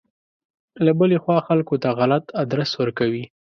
[0.85, 3.25] له بلې خوا خلکو ته غلط ادرس ورکوي.